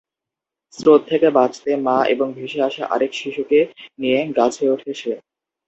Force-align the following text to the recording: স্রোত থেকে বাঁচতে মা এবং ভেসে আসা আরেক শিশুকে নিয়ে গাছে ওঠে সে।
স্রোত 0.73 1.01
থেকে 1.07 1.27
বাঁচতে 1.29 1.71
মা 1.85 1.97
এবং 2.05 2.27
ভেসে 2.33 2.59
আসা 2.61 2.83
আরেক 2.85 3.11
শিশুকে 3.13 3.59
নিয়ে 3.99 4.19
গাছে 4.37 4.63
ওঠে 4.69 4.91
সে। 4.93 5.13